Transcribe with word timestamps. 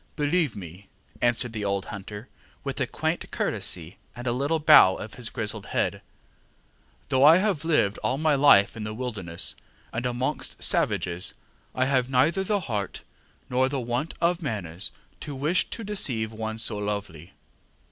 ŌĆ£Believe 0.17 0.55
me, 0.55 0.71
ŌĆØ 0.71 1.17
answered 1.27 1.53
the 1.53 1.63
old 1.63 1.85
hunter, 1.85 2.27
with 2.63 2.81
a 2.81 2.87
quaint 2.87 3.29
courtesy 3.29 3.97
and 4.15 4.25
a 4.25 4.31
little 4.31 4.57
bow 4.57 4.95
of 4.95 5.13
his 5.13 5.29
grizzled 5.29 5.67
head; 5.67 6.01
ŌĆ£though 7.11 7.23
I 7.23 7.37
have 7.37 7.63
lived 7.63 7.99
all 7.99 8.17
my 8.17 8.33
life 8.33 8.75
in 8.75 8.83
the 8.83 8.95
wilderness, 8.95 9.55
and 9.93 10.07
amongst 10.07 10.63
savages, 10.63 11.35
I 11.75 11.85
have 11.85 12.09
neither 12.09 12.43
the 12.43 12.61
heart, 12.61 13.03
nor 13.47 13.69
the 13.69 13.79
want 13.79 14.15
of 14.19 14.41
manners, 14.41 14.89
to 15.19 15.35
wish 15.35 15.69
to 15.69 15.83
deceive 15.83 16.31
one 16.31 16.57
so 16.57 16.79
lovely. 16.79 17.33